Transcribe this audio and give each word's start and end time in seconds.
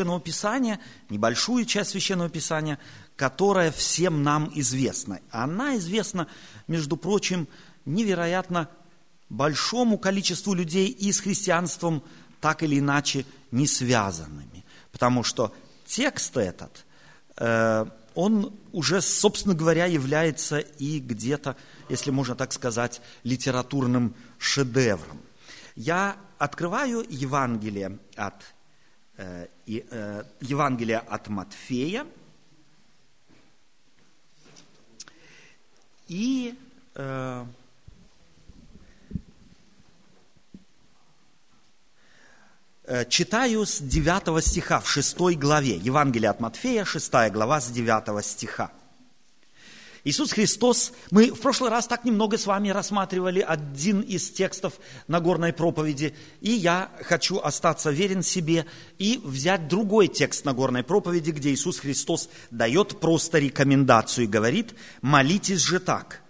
Священного 0.00 0.20
Писания, 0.20 0.78
небольшую 1.10 1.64
часть 1.64 1.90
Священного 1.90 2.30
Писания, 2.30 2.78
которая 3.16 3.72
всем 3.72 4.22
нам 4.22 4.48
известна. 4.54 5.18
Она 5.32 5.76
известна, 5.78 6.28
между 6.68 6.96
прочим, 6.96 7.48
невероятно 7.84 8.68
большому 9.28 9.98
количеству 9.98 10.54
людей 10.54 10.86
и 10.86 11.10
с 11.10 11.18
христианством 11.18 12.04
так 12.40 12.62
или 12.62 12.78
иначе 12.78 13.26
не 13.50 13.66
связанными. 13.66 14.64
Потому 14.92 15.24
что 15.24 15.52
текст 15.84 16.36
этот, 16.36 16.86
э, 17.36 17.84
он 18.14 18.56
уже, 18.70 19.00
собственно 19.00 19.56
говоря, 19.56 19.86
является 19.86 20.58
и 20.60 21.00
где-то, 21.00 21.56
если 21.88 22.12
можно 22.12 22.36
так 22.36 22.52
сказать, 22.52 23.00
литературным 23.24 24.14
шедевром. 24.38 25.20
Я 25.74 26.18
открываю 26.38 27.04
Евангелие 27.08 27.98
от 28.14 28.34
Э, 29.20 29.48
э, 29.66 30.22
Евангелия 30.40 31.00
от 31.00 31.26
Матфея. 31.26 32.06
И 36.06 36.54
э, 36.94 37.44
читаю 43.08 43.66
с 43.66 43.80
9 43.80 44.44
стиха 44.44 44.78
в 44.78 44.88
6 44.88 45.18
главе. 45.36 45.76
Евангелие 45.78 46.30
от 46.30 46.38
Матфея, 46.38 46.84
6 46.84 47.12
глава 47.32 47.60
с 47.60 47.72
9 47.72 48.24
стиха. 48.24 48.70
Иисус 50.04 50.32
Христос, 50.32 50.92
мы 51.10 51.30
в 51.30 51.40
прошлый 51.40 51.70
раз 51.70 51.86
так 51.86 52.04
немного 52.04 52.38
с 52.38 52.46
вами 52.46 52.68
рассматривали 52.68 53.40
один 53.40 54.00
из 54.00 54.30
текстов 54.30 54.74
Нагорной 55.08 55.52
проповеди, 55.52 56.14
и 56.40 56.50
я 56.52 56.90
хочу 57.02 57.38
остаться 57.38 57.90
верен 57.90 58.22
себе 58.22 58.66
и 58.98 59.20
взять 59.24 59.68
другой 59.68 60.08
текст 60.08 60.44
Нагорной 60.44 60.84
проповеди, 60.84 61.30
где 61.30 61.52
Иисус 61.52 61.80
Христос 61.80 62.28
дает 62.50 63.00
просто 63.00 63.38
рекомендацию 63.38 64.24
и 64.24 64.28
говорит, 64.28 64.74
молитесь 65.02 65.60
же 65.60 65.80
так, 65.80 66.22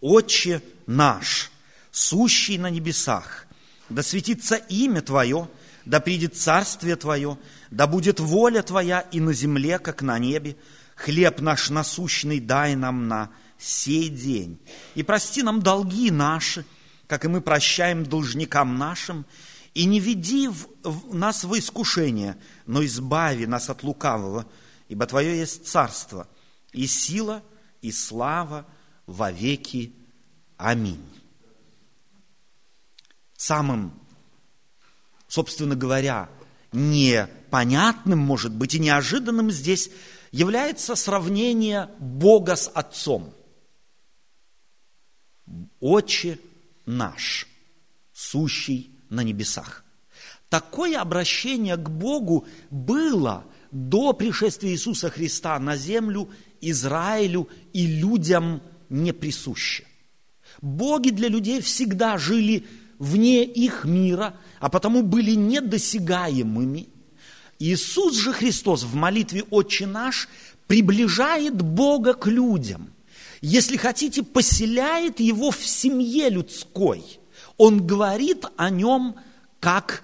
«Отче 0.00 0.60
наш, 0.86 1.50
сущий 1.90 2.58
на 2.58 2.68
небесах, 2.68 3.46
да 3.88 4.02
светится 4.02 4.56
имя 4.56 5.00
Твое, 5.00 5.48
да 5.86 6.00
придет 6.00 6.36
царствие 6.36 6.96
Твое, 6.96 7.38
да 7.70 7.86
будет 7.86 8.20
воля 8.20 8.62
Твоя 8.62 9.00
и 9.00 9.20
на 9.20 9.32
земле, 9.32 9.78
как 9.78 10.02
на 10.02 10.18
небе, 10.18 10.56
хлеб 10.96 11.40
наш 11.40 11.70
насущный 11.70 12.40
дай 12.40 12.76
нам 12.76 13.08
на 13.08 13.30
сей 13.58 14.08
день. 14.08 14.58
И 14.94 15.02
прости 15.02 15.42
нам 15.42 15.62
долги 15.62 16.10
наши, 16.10 16.64
как 17.06 17.24
и 17.24 17.28
мы 17.28 17.40
прощаем 17.40 18.04
должникам 18.04 18.78
нашим, 18.78 19.26
и 19.74 19.86
не 19.86 19.98
веди 20.00 20.48
в, 20.48 20.68
в 20.82 21.14
нас 21.14 21.44
в 21.44 21.58
искушение, 21.58 22.38
но 22.66 22.84
избави 22.84 23.46
нас 23.46 23.68
от 23.70 23.82
лукавого, 23.82 24.46
ибо 24.88 25.06
Твое 25.06 25.36
есть 25.38 25.66
царство, 25.66 26.28
и 26.72 26.86
сила, 26.86 27.42
и 27.82 27.90
слава 27.90 28.66
во 29.06 29.32
веки. 29.32 29.92
Аминь. 30.56 31.04
Самым, 33.36 33.92
собственно 35.26 35.74
говоря, 35.74 36.30
непонятным, 36.74 38.18
может 38.18 38.52
быть, 38.52 38.74
и 38.74 38.78
неожиданным 38.78 39.50
здесь 39.50 39.90
является 40.32 40.96
сравнение 40.96 41.88
Бога 41.98 42.56
с 42.56 42.68
Отцом. 42.68 43.32
Отче 45.80 46.38
наш, 46.84 47.46
сущий 48.12 48.90
на 49.08 49.22
небесах. 49.22 49.84
Такое 50.48 51.00
обращение 51.00 51.76
к 51.76 51.88
Богу 51.88 52.46
было 52.70 53.44
до 53.70 54.12
пришествия 54.12 54.72
Иисуса 54.72 55.10
Христа 55.10 55.58
на 55.58 55.76
землю 55.76 56.30
Израилю 56.60 57.48
и 57.72 57.86
людям 57.86 58.62
не 58.88 59.12
присуще. 59.12 59.84
Боги 60.62 61.10
для 61.10 61.28
людей 61.28 61.60
всегда 61.60 62.18
жили 62.18 62.66
вне 62.98 63.44
их 63.44 63.84
мира, 63.84 64.36
а 64.64 64.70
потому 64.70 65.02
были 65.02 65.32
недосягаемыми 65.32 66.88
Иисус 67.58 68.16
же 68.16 68.32
Христос 68.32 68.82
в 68.84 68.94
молитве 68.94 69.42
«Отче 69.50 69.86
наш» 69.86 70.26
приближает 70.66 71.60
Бога 71.60 72.14
к 72.14 72.28
людям. 72.28 72.90
Если 73.42 73.76
хотите, 73.76 74.22
поселяет 74.22 75.20
его 75.20 75.50
в 75.50 75.66
семье 75.66 76.30
людской. 76.30 77.04
Он 77.58 77.86
говорит 77.86 78.46
о 78.56 78.70
нем 78.70 79.16
как 79.60 80.02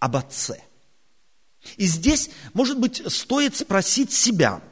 об 0.00 0.16
Отце. 0.16 0.60
И 1.76 1.86
здесь, 1.86 2.30
может 2.54 2.76
быть, 2.76 3.00
стоит 3.06 3.54
спросить 3.54 4.12
себя, 4.12 4.62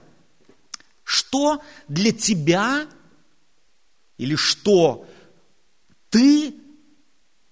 что 1.04 1.62
для 1.86 2.10
тебя 2.10 2.88
или 4.16 4.34
что 4.34 5.06
ты 6.10 6.52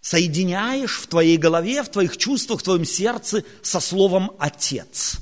соединяешь 0.06 0.98
в 0.98 1.08
твоей 1.08 1.36
голове, 1.36 1.82
в 1.82 1.88
твоих 1.88 2.16
чувствах, 2.16 2.60
в 2.60 2.62
твоем 2.62 2.84
сердце 2.84 3.42
со 3.60 3.80
словом 3.80 4.30
«отец». 4.38 5.18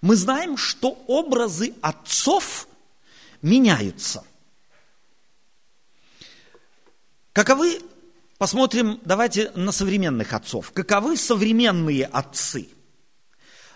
Мы 0.00 0.14
знаем, 0.14 0.56
что 0.56 0.90
образы 1.08 1.74
отцов 1.80 2.68
меняются. 3.42 4.22
Каковы, 7.32 7.80
посмотрим, 8.38 9.00
давайте 9.04 9.50
на 9.56 9.72
современных 9.72 10.34
отцов. 10.34 10.70
Каковы 10.70 11.16
современные 11.16 12.06
отцы? 12.06 12.68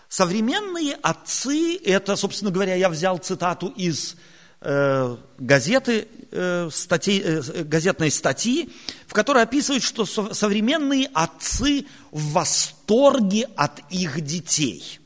Современные 0.08 0.94
отцы, 0.94 1.76
это, 1.78 2.14
собственно 2.14 2.52
говоря, 2.52 2.76
я 2.76 2.88
взял 2.88 3.18
цитату 3.18 3.66
из 3.74 4.14
газеты, 5.38 6.08
э, 6.30 6.68
статьи, 6.72 7.20
э, 7.22 7.64
газетной 7.64 8.10
статьи, 8.10 8.70
в 9.06 9.12
которой 9.12 9.42
описывают, 9.42 9.82
что 9.82 10.06
современные 10.06 11.08
отцы 11.12 11.86
в 12.10 12.32
восторге 12.32 13.48
от 13.56 13.80
их 13.90 14.20
детей. 14.20 15.00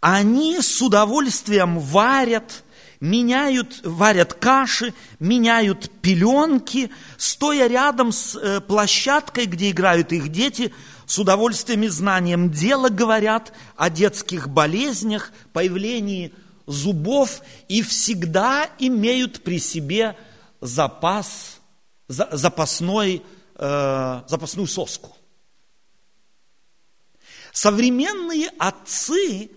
Они 0.00 0.60
с 0.60 0.82
удовольствием 0.82 1.78
варят, 1.78 2.64
меняют, 3.00 3.80
варят 3.82 4.34
каши, 4.34 4.92
меняют 5.18 5.90
пеленки, 6.02 6.90
стоя 7.16 7.66
рядом 7.66 8.12
с 8.12 8.60
площадкой, 8.68 9.46
где 9.46 9.70
играют 9.70 10.12
их 10.12 10.28
дети, 10.28 10.72
с 11.06 11.18
удовольствием 11.18 11.84
и 11.84 11.88
знанием 11.88 12.50
дела 12.50 12.88
говорят 12.88 13.52
о 13.76 13.90
детских 13.90 14.48
болезнях, 14.48 15.32
появлении 15.52 16.32
зубов 16.66 17.42
и 17.68 17.82
всегда 17.82 18.68
имеют 18.78 19.42
при 19.42 19.58
себе 19.58 20.16
запас, 20.60 21.60
запасной, 22.08 23.22
э, 23.54 24.22
запасную 24.26 24.66
соску. 24.66 25.16
Современные 27.52 28.50
отцы 28.58 29.50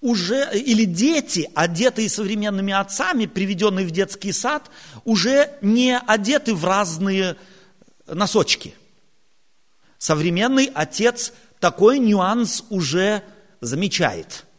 уже, 0.00 0.50
или 0.58 0.84
дети, 0.84 1.50
одетые 1.54 2.08
современными 2.08 2.72
отцами, 2.72 3.26
приведенные 3.26 3.86
в 3.86 3.90
детский 3.90 4.32
сад, 4.32 4.70
уже 5.04 5.56
не 5.62 5.96
одеты 5.96 6.54
в 6.54 6.64
разные 6.64 7.36
носочки. 8.06 8.74
Современный 9.98 10.70
отец 10.74 11.32
такой 11.60 11.98
нюанс 11.98 12.64
уже 12.70 13.22
замечает– 13.60 14.44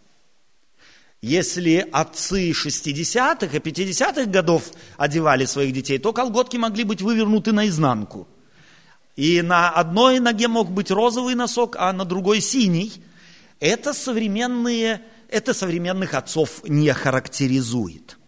если 1.25 1.89
отцы 1.91 2.51
60-х 2.51 3.57
и 3.57 3.59
50-х 3.59 4.25
годов 4.25 4.71
одевали 4.95 5.45
своих 5.45 5.73
детей, 5.73 5.97
то 5.97 6.13
колготки 6.13 6.55
могли 6.57 6.83
быть 6.83 7.01
вывернуты 7.01 7.51
наизнанку. 7.51 8.27
И 9.15 9.41
на 9.41 9.71
одной 9.71 10.19
ноге 10.19 10.47
мог 10.47 10.69
быть 10.69 10.91
розовый 10.91 11.33
носок, 11.33 11.77
а 11.79 11.91
на 11.93 12.05
другой 12.05 12.41
синий. 12.41 12.93
Это, 13.59 13.93
современные, 13.93 15.01
это 15.27 15.55
современных 15.55 16.13
отцов 16.13 16.63
не 16.63 16.93
характеризует. 16.93 18.19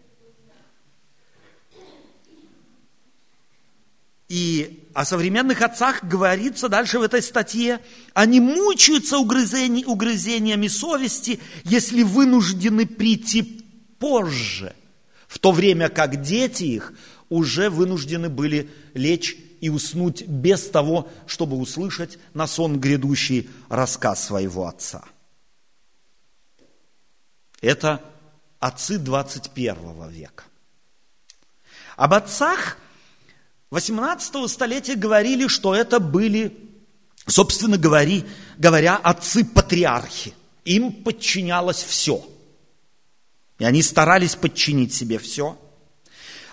И 4.28 4.87
о 4.98 5.04
современных 5.04 5.62
отцах 5.62 6.02
говорится 6.02 6.68
дальше 6.68 6.98
в 6.98 7.02
этой 7.02 7.22
статье. 7.22 7.80
Они 8.14 8.40
мучаются 8.40 9.18
угрызени, 9.18 9.84
угрызениями 9.84 10.66
совести, 10.66 11.38
если 11.62 12.02
вынуждены 12.02 12.84
прийти 12.84 13.64
позже, 14.00 14.74
в 15.28 15.38
то 15.38 15.52
время 15.52 15.88
как 15.88 16.20
дети 16.20 16.64
их 16.64 16.94
уже 17.28 17.70
вынуждены 17.70 18.28
были 18.28 18.70
лечь 18.94 19.36
и 19.60 19.68
уснуть 19.68 20.26
без 20.26 20.68
того, 20.68 21.08
чтобы 21.28 21.58
услышать 21.58 22.18
на 22.34 22.48
сон 22.48 22.80
грядущий 22.80 23.48
рассказ 23.68 24.24
своего 24.24 24.66
отца. 24.66 25.04
Это 27.60 28.02
отцы 28.58 28.98
21 28.98 30.08
века. 30.08 30.42
Об 31.96 32.14
отцах– 32.14 32.78
18 33.70 34.50
столетия 34.50 34.94
говорили, 34.94 35.46
что 35.46 35.74
это 35.74 36.00
были 36.00 36.68
собственно 37.28 37.78
говоря, 37.78 38.22
говоря 38.56 38.96
отцы-патриархи. 38.96 40.34
Им 40.64 40.92
подчинялось 40.92 41.82
все. 41.82 42.26
И 43.58 43.64
они 43.64 43.82
старались 43.82 44.34
подчинить 44.34 44.94
себе 44.94 45.18
все. 45.18 45.58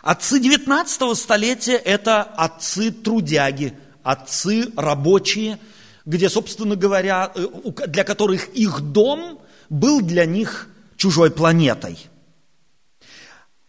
Отцы 0.01 0.39
19 0.39 1.17
столетия– 1.17 1.75
это 1.85 2.21
отцы-трудяги, 2.21 3.75
отцы 4.03 4.71
рабочие, 4.75 5.57
где, 6.05 6.29
собственно 6.29 6.75
говоря, 6.75 7.31
э, 7.33 7.47
для 7.87 8.03
которых 8.03 8.49
их 8.49 8.81
дом 8.81 9.39
был 9.69 10.01
для 10.01 10.25
них 10.25 10.69
чужой 10.95 11.31
планетой. 11.31 11.97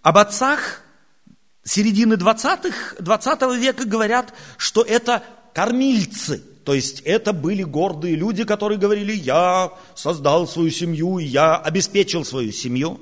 Об 0.02 0.18
отцах 0.18 0.82
середины 1.66 2.14
20-х, 2.14 2.96
20 3.00 3.42
века 3.58 3.84
говорят, 3.84 4.32
что 4.56 4.82
это 4.82 5.22
кормильцы, 5.52 6.42
то 6.64 6.74
есть 6.74 7.00
это 7.00 7.32
были 7.32 7.62
гордые 7.62 8.14
люди, 8.14 8.44
которые 8.44 8.78
говорили, 8.78 9.12
я 9.12 9.72
создал 9.94 10.46
свою 10.46 10.70
семью, 10.70 11.18
я 11.18 11.56
обеспечил 11.56 12.24
свою 12.24 12.52
семью. 12.52 13.00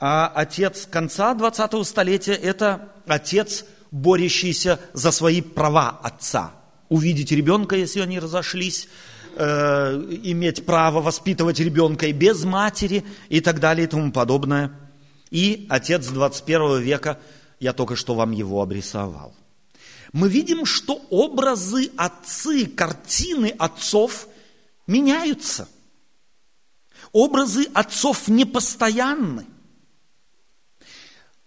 А 0.00 0.28
отец 0.28 0.86
конца 0.86 1.34
20-го 1.34 1.84
столетия– 1.84 2.34
это 2.42 2.92
отец, 3.06 3.64
борющийся 3.90 4.78
за 4.92 5.10
свои 5.10 5.40
права 5.40 6.00
отца. 6.02 6.52
Увидеть 6.88 7.32
ребенка, 7.32 7.76
если 7.76 8.00
они 8.00 8.20
разошлись, 8.20 8.88
э, 9.36 10.18
иметь 10.22 10.64
право 10.64 11.00
воспитывать 11.00 11.58
ребенка 11.58 12.06
и 12.06 12.12
без 12.12 12.44
матери 12.44 13.04
и 13.28 13.40
так 13.40 13.58
далее 13.58 13.86
и 13.86 13.90
тому 13.90 14.12
подобное. 14.12 14.87
И 15.30 15.66
отец 15.68 16.06
21 16.06 16.80
века, 16.80 17.20
я 17.60 17.72
только 17.72 17.96
что 17.96 18.14
вам 18.14 18.32
его 18.32 18.62
обрисовал. 18.62 19.34
Мы 20.12 20.28
видим, 20.28 20.64
что 20.64 21.02
образы 21.10 21.90
отцы, 21.96 22.66
картины 22.66 23.54
отцов 23.58 24.28
меняются. 24.86 25.68
Образы 27.12 27.68
отцов 27.74 28.28
непостоянны. 28.28 29.46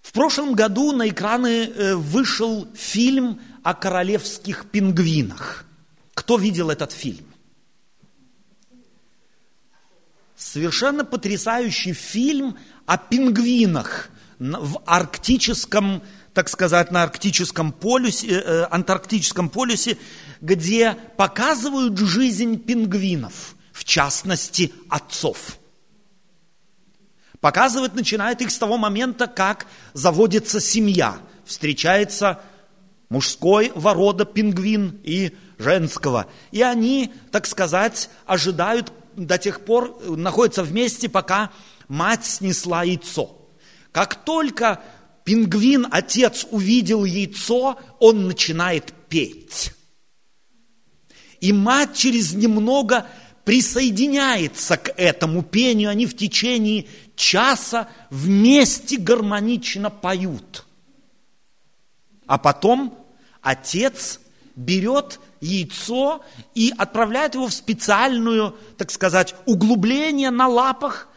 В 0.01 0.11
прошлом 0.11 0.53
году 0.53 0.91
на 0.91 1.07
экраны 1.09 1.65
э, 1.65 1.95
вышел 1.95 2.67
фильм 2.75 3.39
о 3.63 3.73
королевских 3.73 4.69
пингвинах. 4.69 5.65
Кто 6.13 6.37
видел 6.37 6.69
этот 6.69 6.91
фильм? 6.91 7.30
Совершенно 10.41 11.05
потрясающий 11.05 11.93
фильм 11.93 12.57
о 12.87 12.97
пингвинах 12.97 14.09
в 14.39 14.81
арктическом, 14.87 16.01
так 16.33 16.49
сказать, 16.49 16.89
на 16.89 17.03
арктическом 17.03 17.71
полюсе, 17.71 18.27
э, 18.27 18.41
э, 18.41 18.67
антарктическом 18.71 19.49
полюсе, 19.49 19.99
где 20.41 20.97
показывают 21.15 21.95
жизнь 21.99 22.57
пингвинов, 22.57 23.55
в 23.71 23.83
частности, 23.83 24.73
отцов. 24.89 25.59
Показывать 27.39 27.93
начинает 27.93 28.41
их 28.41 28.49
с 28.49 28.57
того 28.57 28.79
момента, 28.79 29.27
как 29.27 29.67
заводится 29.93 30.59
семья, 30.59 31.19
встречается 31.45 32.41
мужской 33.09 33.71
ворода 33.75 34.25
пингвин 34.25 34.99
и 35.03 35.35
женского. 35.59 36.25
И 36.49 36.63
они, 36.63 37.13
так 37.29 37.45
сказать, 37.45 38.09
ожидают 38.25 38.91
до 39.15 39.37
тех 39.37 39.65
пор, 39.65 39.99
находятся 40.05 40.63
вместе, 40.63 41.09
пока 41.09 41.51
мать 41.87 42.25
снесла 42.25 42.83
яйцо. 42.83 43.37
Как 43.91 44.23
только 44.23 44.81
пингвин, 45.23 45.87
отец, 45.91 46.47
увидел 46.49 47.03
яйцо, 47.03 47.77
он 47.99 48.27
начинает 48.27 48.93
петь. 49.09 49.73
И 51.41 51.51
мать 51.51 51.95
через 51.95 52.33
немного 52.33 53.07
присоединяется 53.43 54.77
к 54.77 54.93
этому 54.95 55.43
пению. 55.43 55.89
Они 55.89 56.05
в 56.05 56.15
течение 56.15 56.85
часа 57.15 57.89
вместе 58.09 58.97
гармонично 58.97 59.89
поют. 59.89 60.65
А 62.27 62.37
потом 62.37 62.97
отец 63.41 64.20
берет 64.55 65.19
яйцо 65.39 66.23
и 66.53 66.73
отправляет 66.77 67.35
его 67.35 67.47
в 67.47 67.53
специальную, 67.53 68.55
так 68.77 68.91
сказать, 68.91 69.35
углубление 69.45 70.29
на 70.29 70.47
лапах. 70.47 71.07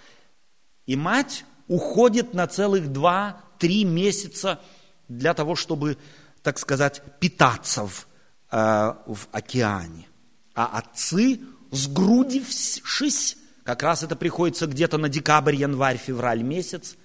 И 0.86 0.96
мать 0.96 1.44
уходит 1.68 2.34
на 2.34 2.46
целых 2.46 2.92
два-три 2.92 3.84
месяца 3.84 4.60
для 5.08 5.34
того, 5.34 5.56
чтобы, 5.56 5.98
так 6.42 6.58
сказать, 6.58 7.02
питаться 7.20 7.86
в, 7.86 8.06
э, 8.50 8.94
в 9.06 9.28
океане. 9.32 10.06
А 10.54 10.78
отцы, 10.78 11.40
сгрудившись, 11.70 13.36
как 13.64 13.82
раз 13.82 14.02
это 14.02 14.16
приходится 14.16 14.66
где-то 14.66 14.98
на 14.98 15.08
декабрь, 15.08 15.56
январь, 15.56 15.96
февраль 15.96 16.42
месяц, 16.42 16.96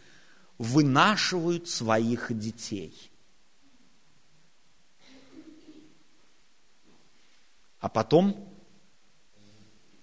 вынашивают 0.57 1.69
своих 1.69 2.37
детей– 2.37 3.05
А 7.79 7.89
потом, 7.89 8.35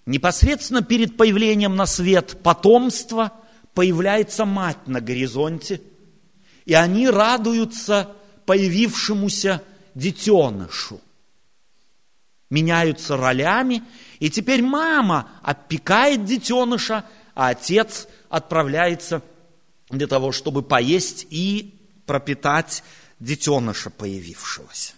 непосредственно 0.06 0.82
перед 0.82 1.16
появлением 1.16 1.76
на 1.76 1.86
свет 1.86 2.42
потомства, 2.42 3.32
появляется 3.74 4.44
мать 4.44 4.86
на 4.86 5.00
горизонте, 5.00 5.82
и 6.64 6.74
они 6.74 7.08
радуются 7.08 8.14
появившемуся 8.46 9.62
детенышу. 9.94 11.00
Меняются 12.48 13.16
ролями, 13.16 13.82
и 14.20 14.30
теперь 14.30 14.62
мама 14.62 15.28
опекает 15.42 16.24
детеныша, 16.24 17.04
а 17.34 17.48
отец 17.48 18.08
отправляется 18.28 19.22
для 19.90 20.06
того, 20.06 20.32
чтобы 20.32 20.62
поесть 20.62 21.26
и 21.28 21.74
пропитать 22.06 22.82
детеныша 23.20 23.90
появившегося. 23.90 24.94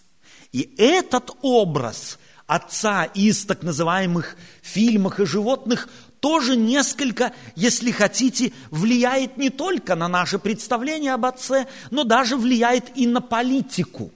И 0.52 0.74
этот 0.78 1.30
образ 1.42 2.18
отца 2.48 3.04
из 3.04 3.44
так 3.44 3.62
называемых 3.62 4.36
фильмах 4.62 5.20
и 5.20 5.26
животных 5.26 5.88
тоже 6.18 6.56
несколько, 6.56 7.32
если 7.54 7.92
хотите, 7.92 8.52
влияет 8.70 9.36
не 9.36 9.50
только 9.50 9.94
на 9.94 10.08
наше 10.08 10.40
представление 10.40 11.12
об 11.12 11.26
отце, 11.26 11.68
но 11.92 12.02
даже 12.02 12.36
влияет 12.36 12.96
и 12.96 13.06
на 13.06 13.20
политику. 13.20 14.10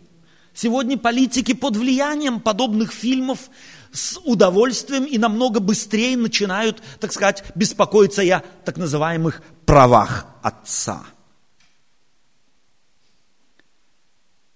Сегодня 0.55 0.99
политики 0.99 1.53
под 1.53 1.77
влиянием 1.77 2.41
подобных 2.41 2.93
фильмов 2.93 3.51
с 3.93 4.19
удовольствием 4.25 5.05
и 5.05 5.19
намного 5.19 5.61
быстрее 5.61 6.17
начинают, 6.17 6.83
так 6.99 7.13
сказать, 7.13 7.45
беспокоиться 7.55 8.23
о 8.23 8.41
так 8.65 8.79
называемых 8.79 9.43
правах 9.67 10.27
отца. 10.43 11.05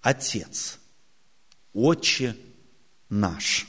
Отец, 0.00 0.78
отче 1.75 2.37
наш. 3.09 3.67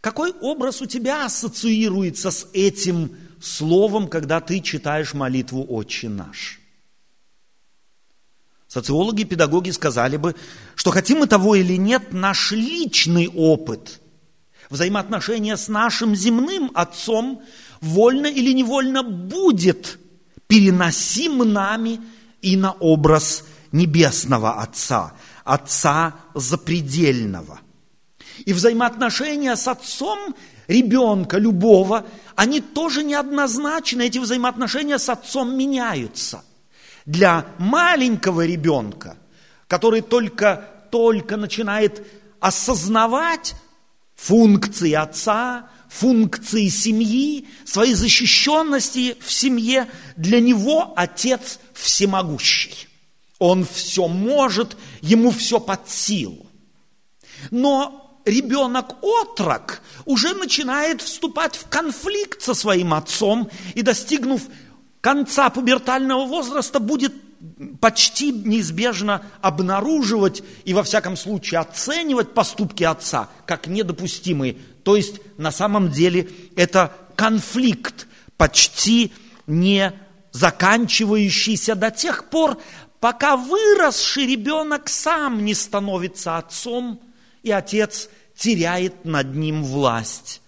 Какой 0.00 0.32
образ 0.32 0.82
у 0.82 0.86
тебя 0.86 1.26
ассоциируется 1.26 2.30
с 2.30 2.46
этим 2.52 3.16
словом, 3.40 4.08
когда 4.08 4.40
ты 4.40 4.60
читаешь 4.60 5.14
молитву 5.14 5.64
«Отче 5.68 6.08
наш»? 6.08 6.60
Социологи 8.66 9.22
и 9.22 9.24
педагоги 9.24 9.70
сказали 9.70 10.16
бы, 10.16 10.34
что 10.74 10.90
хотим 10.90 11.18
мы 11.18 11.26
того 11.26 11.54
или 11.54 11.76
нет, 11.76 12.12
наш 12.12 12.50
личный 12.50 13.28
опыт, 13.28 14.00
взаимоотношения 14.68 15.56
с 15.56 15.68
нашим 15.68 16.16
земным 16.16 16.72
отцом, 16.74 17.42
вольно 17.80 18.26
или 18.26 18.52
невольно 18.52 19.04
будет 19.04 19.98
переносим 20.48 21.38
нами 21.52 22.00
и 22.42 22.56
на 22.56 22.72
образ 22.72 23.44
небесного 23.70 24.60
Отца, 24.60 25.14
Отца 25.44 26.14
запредельного. 26.34 27.60
И 28.46 28.52
взаимоотношения 28.52 29.54
с 29.54 29.68
отцом 29.68 30.34
ребенка, 30.66 31.38
любого, 31.38 32.06
они 32.34 32.60
тоже 32.60 33.04
неоднозначны. 33.04 34.02
Эти 34.02 34.18
взаимоотношения 34.18 34.98
с 34.98 35.08
отцом 35.08 35.56
меняются. 35.56 36.42
Для 37.06 37.46
маленького 37.58 38.46
ребенка, 38.46 39.16
который 39.68 40.00
только, 40.00 40.68
только 40.90 41.36
начинает 41.36 42.06
осознавать 42.40 43.54
функции 44.16 44.92
отца, 44.92 45.68
функции 45.88 46.68
семьи, 46.68 47.46
свои 47.64 47.94
защищенности 47.94 49.16
в 49.20 49.30
семье, 49.30 49.88
для 50.16 50.40
него 50.40 50.92
отец 50.96 51.60
всемогущий. 51.72 52.88
Он 53.38 53.64
все 53.64 54.08
может, 54.08 54.76
ему 55.00 55.30
все 55.30 55.60
под 55.60 55.88
силу. 55.88 56.46
Но 57.50 58.20
ребенок-отрок 58.24 59.82
уже 60.04 60.34
начинает 60.34 61.02
вступать 61.02 61.56
в 61.56 61.68
конфликт 61.68 62.42
со 62.42 62.54
своим 62.54 62.94
отцом 62.94 63.50
и, 63.74 63.82
достигнув 63.82 64.42
конца 65.00 65.50
пубертального 65.50 66.24
возраста, 66.26 66.80
будет 66.80 67.12
почти 67.80 68.32
неизбежно 68.32 69.22
обнаруживать 69.42 70.42
и 70.64 70.72
во 70.72 70.82
всяком 70.82 71.16
случае 71.16 71.60
оценивать 71.60 72.32
поступки 72.32 72.84
отца 72.84 73.28
как 73.46 73.66
недопустимые. 73.66 74.56
То 74.82 74.96
есть 74.96 75.20
на 75.36 75.50
самом 75.50 75.90
деле 75.90 76.30
это 76.56 76.92
конфликт, 77.16 78.06
почти 78.36 79.12
не 79.46 79.92
заканчивающийся 80.32 81.74
до 81.74 81.90
тех 81.90 82.28
пор, 82.28 82.58
пока 83.04 83.36
выросший 83.36 84.24
ребенок 84.24 84.88
сам 84.88 85.44
не 85.44 85.52
становится 85.52 86.38
отцом, 86.38 87.02
и 87.42 87.50
отец 87.50 88.08
теряет 88.34 89.04
над 89.04 89.34
ним 89.34 89.62
власть. 89.62 90.40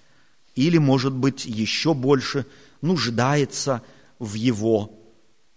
Или, 0.54 0.78
может 0.78 1.12
быть, 1.12 1.44
еще 1.44 1.92
больше 1.92 2.46
нуждается 2.80 3.82
в 4.18 4.32
его 4.32 4.98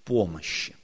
помощи. 0.03 0.75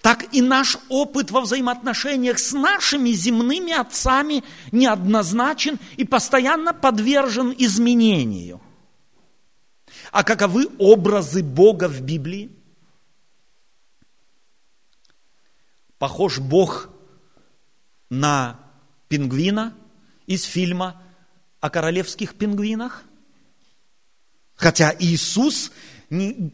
Так 0.00 0.32
и 0.32 0.40
наш 0.40 0.78
опыт 0.88 1.30
во 1.30 1.42
взаимоотношениях 1.42 2.38
с 2.38 2.54
нашими 2.54 3.10
земными 3.10 3.74
отцами 3.74 4.44
неоднозначен 4.72 5.78
и 5.98 6.04
постоянно 6.04 6.72
подвержен 6.72 7.54
изменению. 7.58 8.62
А 10.10 10.24
каковы 10.24 10.70
образы 10.78 11.42
Бога 11.42 11.86
в 11.90 12.00
Библии? 12.00 12.63
Похож 16.04 16.38
Бог 16.38 16.90
на 18.10 18.60
пингвина 19.08 19.72
из 20.26 20.44
фильма 20.44 21.00
о 21.60 21.70
королевских 21.70 22.34
пингвинах? 22.34 23.04
Хотя 24.54 24.94
Иисус 24.98 25.72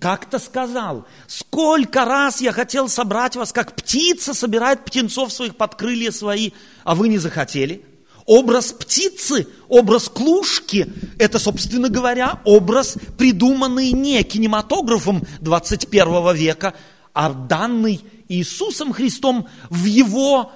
как-то 0.01 0.39
сказал, 0.39 1.05
сколько 1.27 2.05
раз 2.05 2.41
я 2.41 2.53
хотел 2.53 2.89
собрать 2.89 3.35
вас, 3.35 3.53
как 3.53 3.75
птица 3.75 4.35
собирает 4.35 4.85
птенцов 4.85 5.33
своих 5.33 5.57
под 5.57 5.75
крылья 5.75 6.13
свои, 6.13 6.53
а 6.85 6.95
вы 6.95 7.09
не 7.09 7.19
захотели. 7.19 7.85
Образ 8.27 8.73
птицы, 8.73 9.49
образ 9.67 10.09
клушки, 10.09 10.93
это, 11.19 11.41
собственно 11.41 11.89
говоря, 11.89 12.41
образ, 12.45 12.97
придуманный 13.19 13.91
не 13.91 14.23
кинематографом 14.23 15.25
21 15.41 16.37
века, 16.37 16.75
а 17.13 17.33
данный 17.33 18.01
Иисусом 18.31 18.93
Христом 18.93 19.49
в 19.71 19.85
Его, 19.87 20.53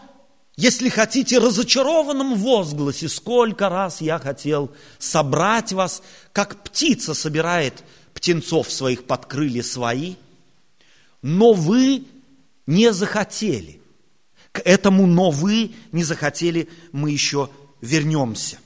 если 0.55 0.89
хотите, 0.89 1.39
разочарованном 1.39 2.37
возгласе. 2.37 3.09
Сколько 3.09 3.69
раз 3.69 4.01
я 4.01 4.21
хотел 4.21 4.71
собрать 5.01 5.73
вас, 5.73 6.01
как 6.33 6.63
птица 6.63 7.15
собирает 7.15 7.83
птенцов 8.15 8.71
своих 8.71 9.07
под 9.07 9.27
крылья 9.27 9.65
свои, 9.65 10.15
но 11.21 11.53
вы 11.53 12.05
не 12.69 12.93
захотели. 12.93 13.81
К 14.53 14.61
этому 14.61 15.09
«но 15.09 15.31
вы 15.31 15.73
не 15.91 16.05
захотели» 16.05 16.69
мы 16.93 17.11
еще 17.11 17.51
вернемся. 17.81 18.59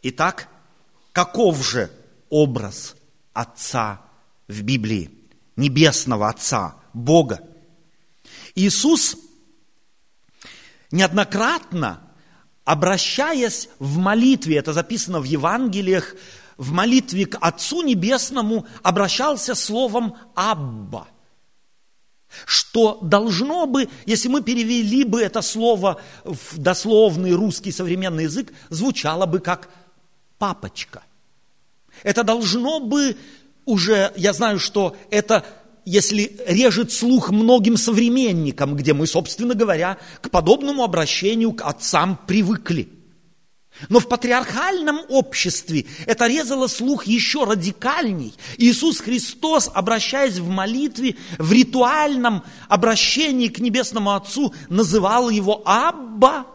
Итак, 0.00 0.48
каков 1.12 1.62
же 1.62 1.90
образ 2.30 2.96
Отца 3.34 4.00
в 4.48 4.62
Библии? 4.62 5.10
Небесного 5.56 6.30
Отца, 6.30 6.76
Бога. 6.94 7.46
Иисус 8.54 9.16
неоднократно, 10.90 12.00
обращаясь 12.64 13.68
в 13.78 13.98
молитве, 13.98 14.56
это 14.56 14.72
записано 14.72 15.20
в 15.20 15.24
Евангелиях, 15.24 16.14
в 16.56 16.70
молитве 16.72 17.26
к 17.26 17.36
Отцу 17.40 17.82
Небесному 17.82 18.66
обращался 18.82 19.54
словом 19.54 20.16
«Абба», 20.36 21.08
что 22.46 22.98
должно 23.02 23.66
бы, 23.66 23.88
если 24.06 24.28
мы 24.28 24.42
перевели 24.42 25.04
бы 25.04 25.20
это 25.20 25.42
слово 25.42 26.00
в 26.24 26.58
дословный 26.58 27.32
русский 27.32 27.72
современный 27.72 28.24
язык, 28.24 28.52
звучало 28.70 29.26
бы 29.26 29.40
как 29.40 29.68
«папочка». 30.38 31.02
Это 32.02 32.22
должно 32.24 32.80
бы 32.80 33.16
уже, 33.64 34.12
я 34.16 34.32
знаю, 34.32 34.58
что 34.58 34.96
это 35.10 35.44
если 35.84 36.36
режет 36.46 36.92
слух 36.92 37.30
многим 37.30 37.76
современникам, 37.76 38.76
где 38.76 38.92
мы, 38.92 39.06
собственно 39.06 39.54
говоря, 39.54 39.98
к 40.20 40.30
подобному 40.30 40.82
обращению 40.82 41.52
к 41.52 41.62
отцам 41.62 42.18
привыкли– 42.26 42.88
но 43.88 43.98
в 43.98 44.08
патриархальном 44.08 45.00
обществе 45.08 45.86
это 46.06 46.26
резало 46.26 46.68
слух 46.68 47.06
еще 47.06 47.44
радикальней. 47.44 48.34
Иисус 48.56 49.00
Христос, 49.00 49.70
обращаясь 49.72 50.38
в 50.38 50.48
молитве, 50.48 51.16
в 51.38 51.52
ритуальном 51.52 52.44
обращении 52.68 53.48
к 53.48 53.58
Небесному 53.58 54.12
Отцу, 54.12 54.54
называл 54.68 55.28
его 55.28 55.62
Абба, 55.66 56.46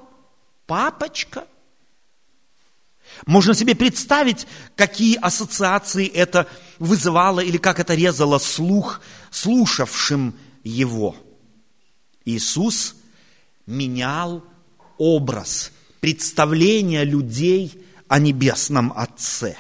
папочка. 0.66 1.46
Можно 3.26 3.54
себе 3.54 3.76
представить, 3.76 4.48
какие 4.76 5.18
ассоциации 5.18 6.08
это 6.08 6.48
вызывало 6.78 7.40
или 7.40 7.58
как 7.58 7.80
это 7.80 7.96
резало 7.96 8.38
слух 8.38 9.02
слушавшим 9.32 10.36
его. 10.64 11.16
Иисус 12.26 12.96
менял 13.66 14.44
образ– 14.98 15.72
представления 16.00 17.04
людей 17.04 17.86
о 18.08 18.20
Небесном 18.20 18.94
Отце. 18.96 19.58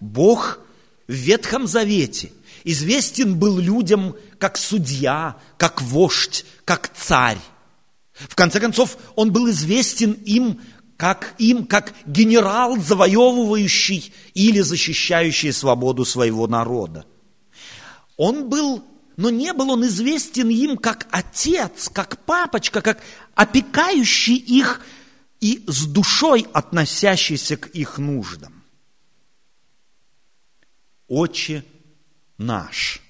Бог 0.00 0.58
в 1.06 1.12
Ветхом 1.12 1.66
Завете 1.66 2.32
известен 2.64 3.38
был 3.38 3.58
людям 3.58 4.16
как 4.38 4.56
судья, 4.56 5.36
как 5.58 5.82
вождь, 5.82 6.44
как 6.64 6.92
царь. 6.94 7.38
В 8.14 8.34
конце 8.34 8.60
концов, 8.60 8.96
он 9.16 9.32
был 9.32 9.50
известен 9.50 10.12
им 10.12 10.60
как 11.02 11.34
им, 11.38 11.66
как 11.66 11.94
генерал, 12.06 12.76
завоевывающий 12.76 14.14
или 14.34 14.60
защищающий 14.60 15.52
свободу 15.52 16.04
своего 16.04 16.46
народа. 16.46 17.06
Он 18.16 18.48
был, 18.48 18.84
но 19.16 19.28
не 19.28 19.52
был 19.52 19.70
он 19.70 19.84
известен 19.86 20.48
им 20.48 20.76
как 20.76 21.08
отец, 21.10 21.88
как 21.88 22.24
папочка, 22.24 22.82
как 22.82 23.02
опекающий 23.34 24.36
их 24.36 24.80
и 25.40 25.64
с 25.66 25.86
душой 25.86 26.46
относящийся 26.52 27.56
к 27.56 27.66
их 27.70 27.98
нуждам. 27.98 28.62
Отче 31.08 31.64
наш. 32.38 33.00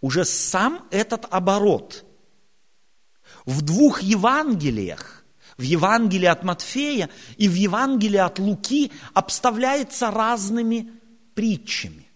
Уже 0.00 0.24
сам 0.24 0.86
этот 0.92 1.26
оборот 1.32 2.04
в 3.44 3.60
двух 3.62 4.02
Евангелиях, 4.02 5.17
в 5.58 5.62
Евангелии 5.62 6.26
от 6.26 6.44
Матфея 6.44 7.10
и 7.36 7.48
в 7.48 7.54
Евангелии 7.54 8.18
от 8.18 8.38
Луки 8.38 8.92
обставляется 9.12 10.10
разными 10.10 10.92
притчами. 11.34 12.06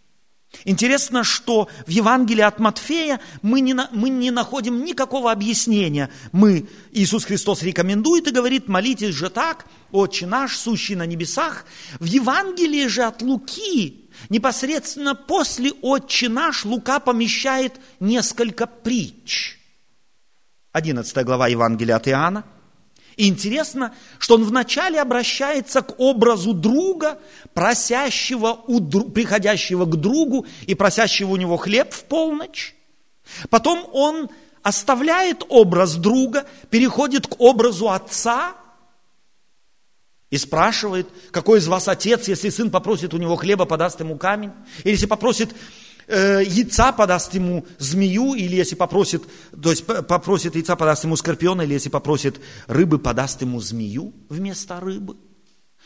Интересно, 0.64 1.24
что 1.24 1.68
в 1.86 1.90
Евангелии 1.90 2.42
от 2.42 2.58
Матфея 2.58 3.20
мы 3.40 3.60
не, 3.60 3.74
мы 3.90 4.10
не 4.10 4.30
находим 4.30 4.84
никакого 4.84 5.32
объяснения. 5.32 6.10
Мы, 6.30 6.68
Иисус 6.92 7.24
Христос 7.24 7.62
рекомендует 7.62 8.28
и 8.28 8.32
говорит, 8.32 8.68
молитесь 8.68 9.14
же 9.14 9.28
так, 9.28 9.66
Отче 9.90 10.26
наш, 10.26 10.56
сущий 10.56 10.94
на 10.94 11.06
небесах. 11.06 11.64
В 12.00 12.04
Евангелии 12.04 12.86
же 12.86 13.02
от 13.02 13.22
Луки, 13.22 14.10
непосредственно 14.28 15.14
после 15.14 15.72
Отче 15.80 16.28
наш, 16.28 16.64
Лука 16.64 17.00
помещает 17.00 17.80
несколько 17.98 18.66
притч. 18.66 19.58
11 20.72 21.24
глава 21.24 21.48
Евангелия 21.48 21.96
от 21.96 22.08
Иоанна– 22.08 22.44
и 23.16 23.28
интересно, 23.28 23.94
что 24.18 24.34
он 24.36 24.44
вначале 24.44 25.00
обращается 25.00 25.82
к 25.82 25.98
образу 26.00 26.54
друга, 26.54 27.18
просящего 27.54 28.52
у, 28.66 28.80
приходящего 28.80 29.84
к 29.84 29.96
другу 29.96 30.46
и 30.66 30.74
просящего 30.74 31.30
у 31.30 31.36
него 31.36 31.56
хлеб 31.56 31.92
в 31.92 32.04
полночь. 32.04 32.74
Потом 33.50 33.86
он 33.92 34.30
оставляет 34.62 35.44
образ 35.48 35.96
друга, 35.96 36.46
переходит 36.70 37.26
к 37.26 37.40
образу 37.40 37.90
отца 37.90 38.54
и 40.30 40.38
спрашивает, 40.38 41.08
какой 41.30 41.58
из 41.58 41.68
вас 41.68 41.88
отец, 41.88 42.28
если 42.28 42.48
сын 42.48 42.70
попросит 42.70 43.12
у 43.12 43.18
него 43.18 43.36
хлеба, 43.36 43.66
подаст 43.66 44.00
ему 44.00 44.16
камень, 44.16 44.52
или 44.84 44.92
если 44.92 45.06
попросит 45.06 45.54
э, 46.12 46.44
яйца 46.44 46.92
подаст 46.92 47.34
ему 47.34 47.66
змею, 47.78 48.34
или 48.34 48.54
если 48.54 48.74
попросит, 48.74 49.22
то 49.50 49.70
есть 49.70 49.84
попросит 49.86 50.54
яйца, 50.54 50.76
подаст 50.76 51.04
ему 51.04 51.16
скорпиона, 51.16 51.62
или 51.62 51.74
если 51.74 51.88
попросит 51.88 52.40
рыбы, 52.66 52.98
подаст 52.98 53.40
ему 53.40 53.60
змею 53.60 54.12
вместо 54.28 54.78
рыбы, 54.78 55.16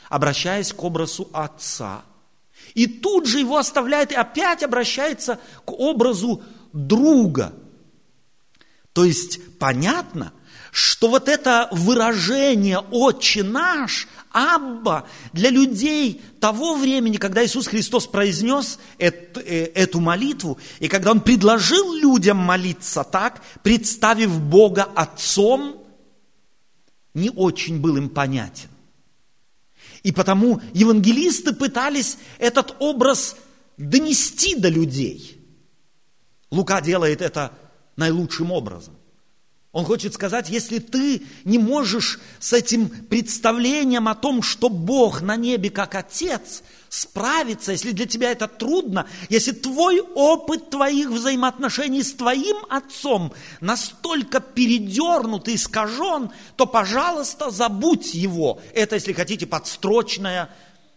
обращаясь 0.08 0.72
к 0.72 0.82
образу 0.82 1.28
отца. 1.32 2.02
И 2.74 2.86
тут 2.86 3.26
же 3.26 3.38
его 3.38 3.56
оставляет 3.56 4.10
и 4.10 4.16
опять 4.16 4.62
обращается 4.62 5.38
к 5.64 5.72
образу 5.72 6.42
друга. 6.72 7.52
То 8.92 9.04
есть 9.04 9.58
понятно, 9.58 10.32
что 10.72 11.08
вот 11.08 11.28
это 11.28 11.68
выражение 11.70 12.78
«Отче 12.78 13.42
наш», 13.42 14.08
Абба 14.36 15.06
для 15.32 15.48
людей 15.48 16.20
того 16.40 16.74
времени, 16.74 17.16
когда 17.16 17.42
Иисус 17.42 17.68
Христос 17.68 18.06
произнес 18.06 18.78
эту, 18.98 19.40
э, 19.40 19.72
эту 19.74 19.98
молитву, 19.98 20.58
и 20.78 20.88
когда 20.88 21.12
Он 21.12 21.22
предложил 21.22 21.94
людям 21.94 22.36
молиться 22.36 23.02
так, 23.02 23.42
представив 23.62 24.38
Бога 24.38 24.82
Отцом, 24.94 25.82
не 27.14 27.30
очень 27.30 27.80
был 27.80 27.96
им 27.96 28.10
понятен. 28.10 28.68
И 30.02 30.12
потому 30.12 30.60
евангелисты 30.74 31.54
пытались 31.54 32.18
этот 32.36 32.76
образ 32.78 33.36
донести 33.78 34.54
до 34.54 34.68
людей. 34.68 35.40
Лука 36.50 36.82
делает 36.82 37.22
это 37.22 37.52
наилучшим 37.96 38.52
образом. 38.52 38.96
Он 39.76 39.84
хочет 39.84 40.14
сказать, 40.14 40.48
если 40.48 40.78
ты 40.78 41.22
не 41.44 41.58
можешь 41.58 42.18
с 42.38 42.54
этим 42.54 42.88
представлением 42.88 44.08
о 44.08 44.14
том, 44.14 44.40
что 44.40 44.70
Бог 44.70 45.20
на 45.20 45.36
небе 45.36 45.68
как 45.68 45.94
Отец, 45.94 46.62
справиться, 46.88 47.72
если 47.72 47.90
для 47.90 48.06
тебя 48.06 48.30
это 48.30 48.48
трудно, 48.48 49.06
если 49.28 49.52
твой 49.52 50.00
опыт 50.00 50.70
твоих 50.70 51.10
взаимоотношений 51.10 52.02
с 52.02 52.14
твоим 52.14 52.56
Отцом 52.70 53.34
настолько 53.60 54.40
передернут 54.40 55.46
и 55.48 55.56
искажен, 55.56 56.30
то, 56.56 56.64
пожалуйста, 56.64 57.50
забудь 57.50 58.14
его. 58.14 58.62
Это, 58.72 58.94
если 58.94 59.12
хотите, 59.12 59.46
подстрочная 59.46 60.48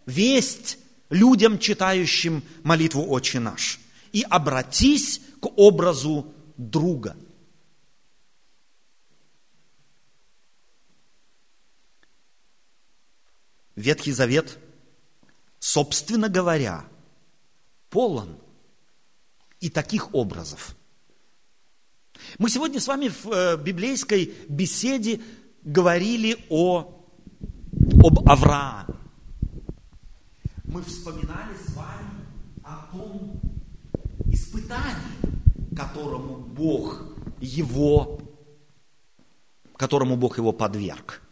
весть 0.06 0.78
людям, 1.10 1.58
читающим 1.58 2.42
молитву 2.62 3.04
«Отче 3.10 3.40
наш». 3.40 3.78
И 4.12 4.24
обратись 4.26 5.20
к 5.42 5.48
образу 5.58 6.32
друга– 6.56 7.14
Ветхий 13.80 14.12
Завет, 14.12 14.58
собственно 15.58 16.28
говоря, 16.28 16.84
полон 17.88 18.38
и 19.60 19.68
таких 19.70 20.14
образов. 20.14 20.76
Мы 22.38 22.50
сегодня 22.50 22.80
с 22.80 22.86
вами 22.86 23.08
в 23.08 23.26
э, 23.32 23.56
библейской 23.56 24.34
беседе 24.48 25.20
говорили 25.62 26.44
о, 26.50 27.04
об 28.04 28.28
Аврааме. 28.28 28.94
Мы 30.64 30.82
вспоминали 30.82 31.56
с 31.66 31.74
вами 31.74 32.26
о 32.62 32.88
том 32.92 33.40
испытании, 34.26 35.74
которому 35.76 36.36
Бог 36.36 37.02
его, 37.40 38.20
которому 39.76 40.16
Бог 40.16 40.38
его 40.38 40.52
подверг. 40.52 41.22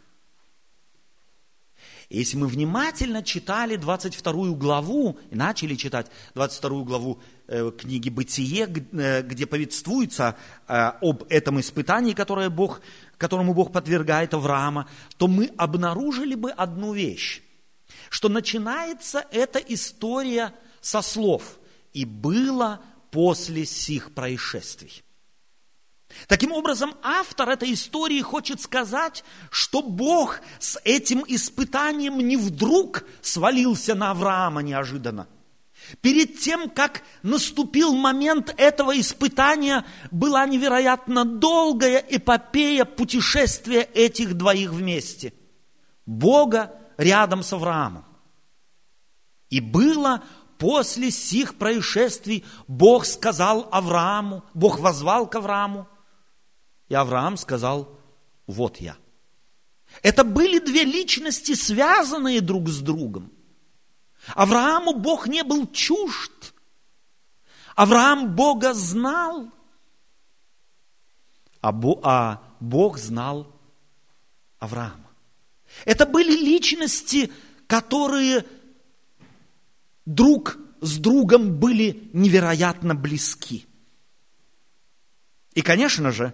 Если 2.09 2.37
мы 2.37 2.47
внимательно 2.47 3.21
читали 3.21 3.75
22 3.75 4.53
главу, 4.53 5.19
и 5.29 5.35
начали 5.35 5.75
читать 5.75 6.07
22 6.33 6.83
главу 6.83 7.21
э, 7.47 7.71
книги 7.77 8.09
«Бытие», 8.09 8.65
э, 8.65 9.21
где 9.21 9.45
повествуется 9.45 10.35
э, 10.67 10.73
об 11.01 11.25
этом 11.29 11.59
испытании, 11.59 12.13
которое 12.13 12.49
Бог, 12.49 12.81
которому 13.19 13.53
Бог 13.53 13.71
подвергает 13.71 14.33
Авраама, 14.33 14.89
то 15.17 15.27
мы 15.27 15.51
обнаружили 15.55 16.33
бы 16.33 16.49
одну 16.49 16.93
вещь, 16.93 17.43
что 18.09 18.27
начинается 18.27 19.23
эта 19.31 19.59
история 19.59 20.55
со 20.81 21.03
слов 21.03 21.59
«и 21.93 22.05
было 22.05 22.81
после 23.11 23.67
сих 23.67 24.15
происшествий». 24.15 25.03
Таким 26.27 26.51
образом, 26.51 26.95
автор 27.01 27.49
этой 27.49 27.73
истории 27.73 28.21
хочет 28.21 28.61
сказать, 28.61 29.23
что 29.51 29.81
Бог 29.81 30.41
с 30.59 30.79
этим 30.83 31.23
испытанием 31.27 32.17
не 32.19 32.37
вдруг 32.37 33.03
свалился 33.21 33.95
на 33.95 34.11
Авраама 34.11 34.61
неожиданно. 34.61 35.27
Перед 36.01 36.39
тем, 36.39 36.69
как 36.69 37.03
наступил 37.23 37.95
момент 37.95 38.53
этого 38.57 38.99
испытания, 38.99 39.85
была 40.11 40.45
невероятно 40.45 41.25
долгая 41.25 41.97
эпопея 41.97 42.85
путешествия 42.85 43.81
этих 43.81 44.35
двоих 44.35 44.71
вместе. 44.71 45.33
Бога 46.05 46.75
рядом 46.97 47.43
с 47.43 47.53
Авраамом. 47.53 48.05
И 49.49 49.61
было 49.61 50.23
после 50.59 51.09
сих 51.09 51.55
происшествий 51.55 52.45
Бог 52.67 53.05
сказал 53.05 53.67
Аврааму, 53.71 54.43
Бог 54.53 54.79
возвал 54.79 55.27
к 55.27 55.35
Аврааму, 55.35 55.87
и 56.89 56.95
Авраам 56.95 57.37
сказал, 57.37 57.97
вот 58.47 58.77
я. 58.77 58.97
Это 60.01 60.23
были 60.23 60.59
две 60.59 60.83
личности, 60.83 61.53
связанные 61.53 62.41
друг 62.41 62.67
с 62.67 62.79
другом. 62.79 63.31
Аврааму 64.35 64.93
Бог 64.95 65.27
не 65.27 65.43
был 65.43 65.67
чужд. 65.67 66.53
Авраам 67.75 68.35
Бога 68.35 68.73
знал, 68.73 69.49
а, 71.61 71.69
а 72.03 72.43
Бог 72.59 72.97
знал 72.97 73.55
Авраама. 74.57 75.09
Это 75.85 76.05
были 76.05 76.31
личности, 76.31 77.31
которые 77.67 78.45
друг 80.05 80.57
с 80.81 80.97
другом 80.97 81.59
были 81.59 82.09
невероятно 82.13 82.95
близки. 82.95 83.65
И, 85.53 85.61
конечно 85.61 86.11
же, 86.11 86.33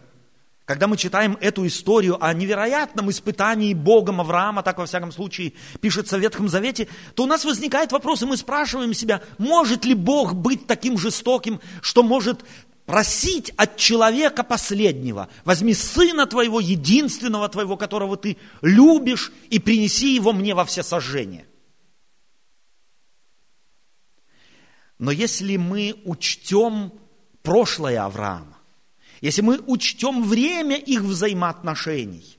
когда 0.65 0.87
мы 0.87 0.97
читаем 0.97 1.37
эту 1.41 1.65
историю 1.67 2.23
о 2.23 2.33
невероятном 2.33 3.11
испытании 3.11 3.75
Богом 3.75 4.19
Авраама, 4.19 4.63
так 4.63 4.79
во 4.79 4.87
всяком 4.87 5.11
случае 5.11 5.53
пишется 5.79 6.17
в 6.17 6.21
Ветхом 6.21 6.49
Завете, 6.49 6.87
то 7.13 7.23
у 7.23 7.27
нас 7.27 7.45
возникает 7.45 7.91
вопрос, 7.91 8.23
и 8.23 8.25
мы 8.25 8.35
спрашиваем 8.35 8.93
себя, 8.95 9.21
может 9.37 9.85
ли 9.85 9.93
Бог 9.93 10.33
быть 10.33 10.65
таким 10.65 10.97
жестоким, 10.97 11.61
что 11.81 12.01
может 12.01 12.43
просить 12.87 13.51
от 13.57 13.77
человека 13.77 14.43
последнего, 14.43 15.29
возьми 15.43 15.73
сына 15.75 16.25
твоего, 16.25 16.59
единственного 16.59 17.47
твоего, 17.47 17.77
которого 17.77 18.17
ты 18.17 18.37
любишь, 18.61 19.31
и 19.51 19.59
принеси 19.59 20.15
его 20.15 20.33
мне 20.33 20.55
во 20.55 20.65
все 20.65 20.81
сожжения. 20.81 21.45
Но 24.97 25.11
если 25.11 25.57
мы 25.57 25.95
учтем 26.05 26.93
прошлое 27.43 28.03
Авраама, 28.03 28.54
если 29.21 29.41
мы 29.41 29.59
учтем 29.65 30.23
время 30.23 30.77
их 30.77 31.01
взаимоотношений. 31.01 32.37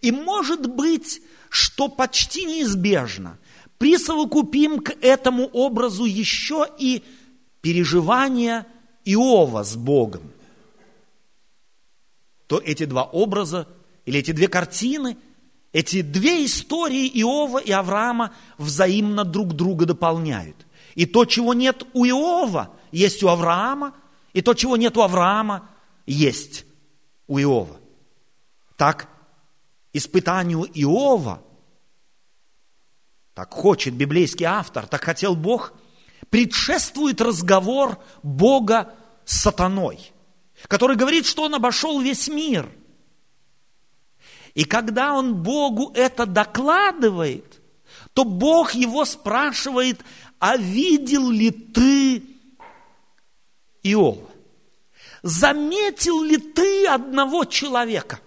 И 0.00 0.12
может 0.12 0.68
быть, 0.68 1.20
что 1.48 1.88
почти 1.88 2.44
неизбежно, 2.44 3.38
присовокупим 3.78 4.80
к 4.80 4.94
этому 5.00 5.46
образу 5.46 6.04
еще 6.04 6.66
и 6.78 7.02
переживания 7.60 8.66
Иова 9.04 9.64
с 9.64 9.76
Богом, 9.76 10.30
то 12.46 12.58
эти 12.58 12.84
два 12.84 13.04
образа 13.04 13.68
или 14.06 14.18
эти 14.18 14.32
две 14.32 14.48
картины, 14.48 15.16
эти 15.72 16.02
две 16.02 16.44
истории 16.44 17.06
Иова 17.20 17.58
и 17.58 17.70
Авраама 17.70 18.34
взаимно 18.58 19.24
друг 19.24 19.54
друга 19.54 19.86
дополняют. 19.86 20.66
И 20.94 21.06
то, 21.06 21.24
чего 21.24 21.54
нет 21.54 21.84
у 21.92 22.04
Иова, 22.04 22.74
есть 22.90 23.22
у 23.22 23.28
Авраама, 23.28 23.94
и 24.32 24.42
то, 24.42 24.54
чего 24.54 24.76
нет 24.76 24.96
у 24.96 25.02
Авраама, 25.02 25.68
есть 26.12 26.64
у 27.26 27.38
Иова. 27.38 27.78
Так 28.76 29.08
испытанию 29.92 30.64
Иова, 30.64 31.42
так 33.34 33.52
хочет 33.52 33.94
библейский 33.94 34.44
автор, 34.44 34.86
так 34.86 35.04
хотел 35.04 35.36
Бог, 35.36 35.72
предшествует 36.30 37.20
разговор 37.20 37.98
Бога 38.22 38.94
с 39.24 39.40
сатаной, 39.40 40.12
который 40.68 40.96
говорит, 40.96 41.26
что 41.26 41.44
он 41.44 41.54
обошел 41.54 42.00
весь 42.00 42.28
мир. 42.28 42.70
И 44.54 44.64
когда 44.64 45.14
он 45.14 45.42
Богу 45.42 45.92
это 45.94 46.26
докладывает, 46.26 47.60
то 48.14 48.24
Бог 48.24 48.72
его 48.72 49.04
спрашивает, 49.04 50.00
а 50.38 50.56
видел 50.56 51.30
ли 51.30 51.50
ты 51.50 52.24
Иова? 53.82 54.29
Заметил 55.22 56.22
ли 56.22 56.36
ты 56.36 56.86
одного 56.86 57.44
человека? 57.44 58.20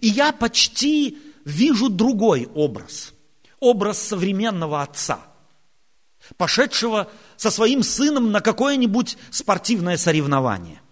И 0.00 0.08
я 0.08 0.32
почти 0.32 1.18
вижу 1.44 1.88
другой 1.88 2.48
образ, 2.54 3.14
образ 3.58 3.98
современного 3.98 4.82
отца, 4.82 5.20
пошедшего 6.36 7.10
со 7.36 7.50
своим 7.50 7.82
сыном 7.82 8.30
на 8.30 8.40
какое-нибудь 8.40 9.16
спортивное 9.30 9.96
соревнование. 9.96 10.82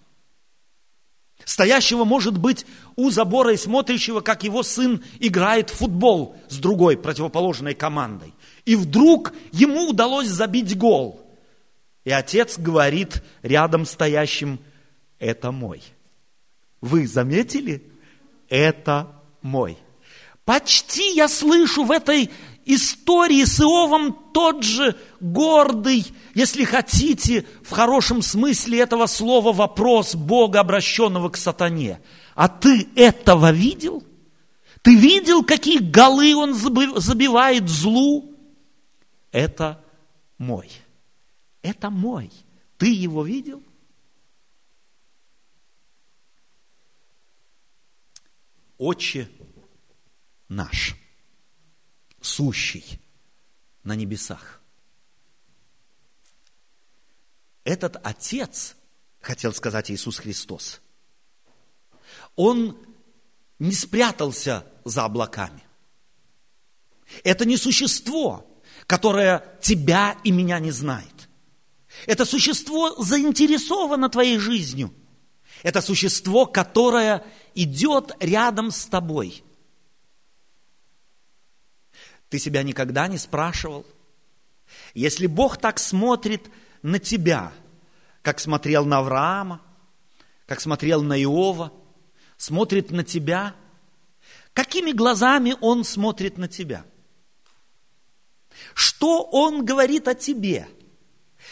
Стоящего, 1.45 2.05
может 2.05 2.37
быть, 2.37 2.67
у 2.97 3.11
забора 3.11 3.55
и 3.55 3.57
смотрящего, 3.57 4.21
как 4.21 4.45
его 4.45 4.63
сын 4.63 5.03
играет 5.19 5.71
в 5.71 5.77
футбол 5.77 6.37
с 6.49 6.59
другой 6.59 6.99
противоположной 6.99 7.75
командой. 7.75 8.35
И 8.67 8.77
вдруг 8.77 9.33
ему 9.53 9.89
удалось 9.89 10.29
забить 10.29 10.77
гол– 10.77 11.25
и 12.09 12.11
отец 12.11 12.57
говорит 12.59 13.23
рядом 13.43 13.85
стоящим, 13.85 14.61
это 15.19 15.53
мой. 15.53 15.83
Вы 16.81 17.07
заметили? 17.07 17.83
Это 18.49 19.15
мой. 19.43 19.77
Почти 20.47 21.13
я 21.13 21.29
слышу 21.29 21.85
в 21.85 21.91
этой 21.91 22.31
истории 22.65 23.45
с 23.45 23.61
Иовом 23.61 24.17
тот 24.33 24.63
же 24.63 24.97
гордый, 25.21 26.07
если 26.33 26.65
хотите, 26.65 27.45
в 27.63 27.73
хорошем 27.73 28.23
смысле 28.23 28.81
этого 28.81 29.05
слова 29.05 29.53
вопрос 29.53 30.15
Бога, 30.15 30.61
обращенного 30.61 31.29
к 31.29 31.37
сатане. 31.37 32.01
А 32.35 32.49
ты 32.49 32.89
этого 32.97 33.53
видел? 33.53 34.03
Ты 34.81 34.97
видел, 34.97 35.45
какие 35.45 35.77
голы 35.77 36.35
он 36.35 36.55
забивает 36.55 37.69
злу? 37.69 38.33
Это 39.31 39.85
мой. 40.39 40.71
Это 41.63 41.91
мой. 41.91 42.31
Ты 42.77 42.93
его 42.93 43.25
видел? 43.25 43.63
Отче 48.77 49.29
наш, 50.49 50.95
сущий 52.21 53.01
на 53.83 53.97
небесах. 53.97 54.63
Этот 57.65 57.97
Отец, 58.03 58.77
хотел 59.21 59.53
сказать 59.53 59.91
Иисус 59.91 60.19
Христос, 60.19 60.81
Он 62.37 62.79
не 63.59 63.73
спрятался 63.73 64.65
за 64.85 65.05
облаками. 65.05 65.63
Это 67.25 67.45
не 67.45 67.57
существо, 67.57 68.63
которое 68.87 69.59
тебя 69.61 70.17
и 70.25 70.31
меня 70.31 70.61
не 70.61 70.71
знает. 70.71 71.18
Это 72.07 72.25
существо 72.25 72.95
заинтересовано 73.03 74.09
твоей 74.09 74.39
жизнью. 74.39 74.93
Это 75.63 75.81
существо, 75.81 76.47
которое 76.47 77.25
идет 77.55 78.13
рядом 78.21 78.71
с 78.71 78.87
тобой. 78.87 79.43
Ты 82.29 82.39
себя 82.39 82.63
никогда 82.63 83.09
не 83.09 83.19
спрашивал? 83.19 83.87
Если 84.95 85.27
Бог 85.27 85.57
так 85.57 85.79
смотрит 85.79 86.51
на 86.83 86.99
тебя, 86.99 87.53
как 88.23 88.39
смотрел 88.39 88.85
на 88.85 88.99
Авраама, 88.99 89.63
как 90.47 90.61
смотрел 90.61 91.03
на 91.03 91.21
Иова, 91.23 91.73
смотрит 92.37 92.91
на 92.91 93.03
тебя, 93.03 93.55
какими 94.53 94.93
глазами 94.93 95.57
Он 95.61 95.85
смотрит 95.85 96.39
на 96.39 96.49
тебя? 96.49 96.85
Что 98.75 99.23
Он 99.23 99.65
говорит 99.65 100.07
о 100.09 100.15
тебе? 100.15 100.69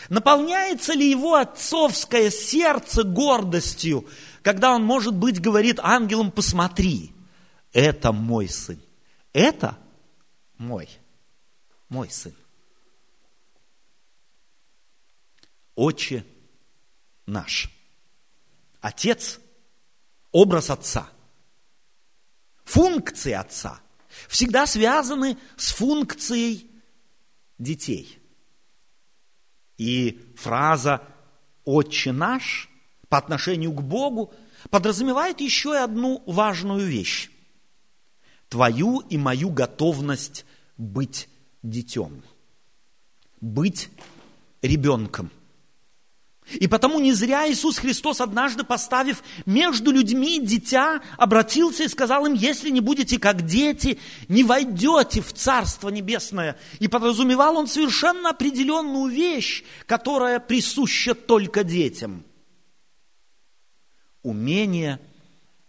Наполняется 0.09 0.93
ли 0.93 1.11
его 1.11 1.35
отцовское 1.35 2.31
сердце 2.31 3.03
гордостью, 3.03 4.09
когда 4.43 4.75
он, 4.75 4.85
может 4.85 5.15
быть, 5.15 5.41
говорит 5.41 5.81
ангелам, 5.81 6.31
посмотри, 6.31 7.13
это 7.73 8.13
мой 8.13 8.49
сын, 8.49 8.81
это 9.33 9.77
мой, 10.59 10.89
мой 11.89 12.09
сын. 12.11 12.35
Отче 15.75 16.25
наш. 17.27 17.71
Отец– 18.81 19.41
образ 20.33 20.71
отца. 20.71 21.11
Функции 22.65 23.33
отца 23.33 23.81
всегда 24.29 24.67
связаны 24.67 25.39
с 25.57 25.73
функцией 25.73 26.71
детей. 27.59 28.19
И 29.79 30.21
фраза 30.37 31.03
«Отче 31.65 32.13
наш» 32.13 32.71
по 33.09 33.19
отношению 33.19 33.73
к 33.73 33.83
Богу 33.83 34.33
подразумевает 34.71 35.41
еще 35.41 35.71
и 35.71 35.83
одну 35.85 36.23
важную 36.27 36.87
вещь. 36.87 37.31
Твою 38.49 39.01
и 39.01 39.17
мою 39.19 39.51
готовность 39.51 40.45
быть 40.77 41.29
детем, 41.63 42.23
быть 43.41 43.91
ребенком. 44.63 45.31
И 46.55 46.69
потому 46.69 47.01
не 47.01 47.13
зря 47.13 47.51
Иисус 47.51 47.79
Христос, 47.79 48.21
однажды 48.21 48.63
поставив 48.63 49.23
между 49.47 49.91
людьми 49.91 50.41
дитя, 50.41 51.03
обратился 51.19 51.85
и 51.85 51.89
сказал 51.89 52.25
им, 52.27 52.35
если 52.35 52.71
не 52.71 52.81
будете 52.81 53.19
как 53.19 53.45
дети, 53.45 53.99
не 54.29 54.45
войдете 54.45 55.23
в 55.23 55.33
Царство 55.33 55.89
Небесное. 55.89 56.57
И 56.79 56.87
подразумевал 56.87 57.57
он 57.57 57.67
совершенно 57.67 58.31
определенную 58.31 59.11
вещь, 59.11 59.65
которая 59.87 60.39
присуща 60.39 61.15
только 61.15 61.65
детям. 61.65 62.25
Умение 64.23 65.01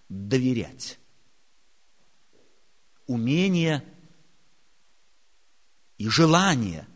доверять. 0.09 0.99
Умение 3.07 3.83
и 5.97 6.07
желание 6.07 6.87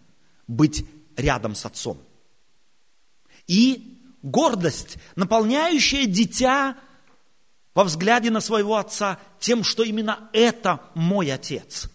быть 0.48 0.86
рядом 1.18 1.56
с 1.56 1.66
Отцом– 1.66 2.00
и 3.52 4.00
гордость, 4.22 4.96
наполняющая 5.18 6.06
дитя 6.06 6.78
во 7.76 7.84
взгляде 7.84 8.32
на 8.32 8.40
своего 8.40 8.78
отца 8.78 9.20
тем, 9.42 9.66
что 9.66 9.84
именно 9.84 10.30
это 10.32 10.82
мой 10.96 11.30
отец. 11.34 11.92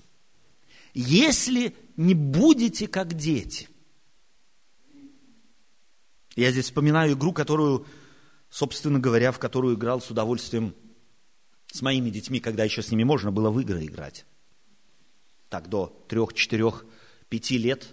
Если 0.93 1.75
не 1.97 2.13
будете 2.13 2.87
как 2.89 3.15
дети. 3.15 3.71
Я 6.35 6.51
здесь 6.53 6.67
вспоминаю 6.67 7.15
игру, 7.15 7.33
которую, 7.33 7.87
собственно 8.51 8.99
говоря, 8.99 9.33
в 9.33 9.39
которую 9.39 9.77
играл 9.77 10.03
с 10.03 10.11
удовольствием 10.11 10.75
с 11.73 11.81
моими 11.81 12.11
детьми, 12.11 12.39
когда 12.39 12.65
еще 12.65 12.83
с 12.83 12.91
ними 12.91 13.05
можно 13.05 13.33
было 13.33 13.51
в 13.51 13.59
игры 13.61 13.87
играть. 13.87 14.27
Так, 15.49 15.71
до 15.71 16.05
трех, 16.07 16.35
четырех, 16.35 16.85
пяти 17.31 17.57
лет. 17.57 17.87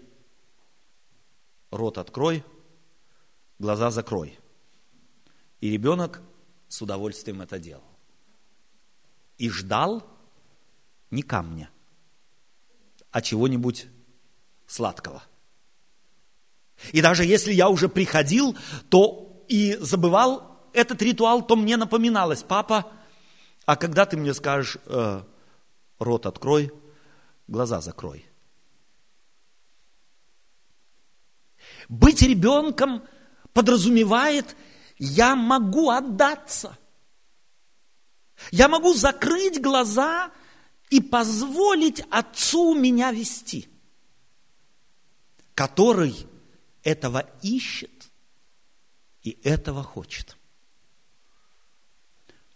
Рот 1.71 1.97
открой, 1.97 2.43
глаза 3.59 3.91
закрой. 3.91 4.39
И 5.61 5.69
ребенок 5.69 6.21
с 6.67 6.81
удовольствием 6.81 7.41
это 7.41 7.59
делал. 7.59 7.83
И 9.37 9.49
ждал 9.49 10.03
не 11.11 11.21
камня, 11.21 11.69
а 13.11 13.21
чего-нибудь 13.21 13.87
сладкого. 14.65 15.23
И 16.91 17.01
даже 17.01 17.23
если 17.23 17.53
я 17.53 17.69
уже 17.69 17.87
приходил, 17.87 18.57
то 18.89 19.45
и 19.47 19.77
забывал 19.79 20.59
этот 20.73 21.01
ритуал, 21.01 21.45
то 21.45 21.55
мне 21.55 21.77
напоминалось, 21.77 22.43
папа, 22.43 22.91
а 23.65 23.75
когда 23.75 24.05
ты 24.05 24.17
мне 24.17 24.33
скажешь, 24.33 24.77
э, 24.85 25.21
рот 25.99 26.25
открой, 26.25 26.71
глаза 27.47 27.81
закрой. 27.81 28.25
Быть 31.87 32.21
ребенком 32.21 33.03
подразумевает, 33.53 34.55
я 34.97 35.35
могу 35.35 35.89
отдаться. 35.89 36.77
Я 38.51 38.67
могу 38.67 38.93
закрыть 38.93 39.61
глаза 39.61 40.31
и 40.89 40.99
позволить 40.99 42.01
Отцу 42.09 42.73
меня 42.73 43.11
вести, 43.11 43.69
который 45.53 46.27
этого 46.83 47.29
ищет 47.41 48.09
и 49.21 49.39
этого 49.43 49.83
хочет. 49.83 50.35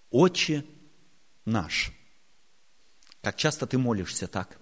Отче 0.10 0.66
наш. 1.46 1.92
Как 3.22 3.38
часто 3.38 3.68
ты 3.68 3.78
молишься 3.78 4.28
так? 4.28 4.58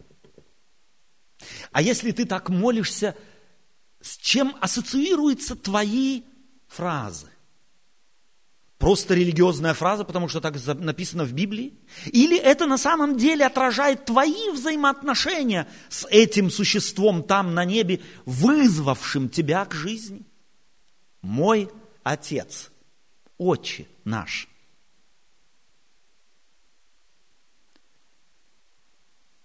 А 1.71 1.81
если 1.81 2.11
ты 2.11 2.25
так 2.25 2.49
молишься– 2.49 3.15
с 4.05 4.17
чем 4.17 4.55
ассоциируются 4.61 5.55
твои 5.55 6.21
фразы? 6.67 7.27
Просто 8.77 9.15
религиозная 9.15 9.73
фраза, 9.73 10.03
потому 10.03 10.27
что 10.27 10.41
так 10.41 10.63
написано 10.79 11.23
в 11.23 11.33
Библии? 11.33 11.73
Или 12.05 12.37
это 12.37 12.67
на 12.67 12.77
самом 12.77 13.17
деле 13.17 13.47
отражает 13.47 14.05
твои 14.05 14.51
взаимоотношения 14.51 15.67
с 15.89 16.05
этим 16.11 16.51
существом 16.51 17.23
там 17.23 17.55
на 17.55 17.65
небе, 17.65 17.99
вызвавшим 18.25 19.27
тебя 19.27 19.65
к 19.65 19.73
жизни? 19.73 20.27
Мой 21.23 21.71
Отец, 22.03 22.69
Отче 23.39 23.87
наш. 24.03 24.47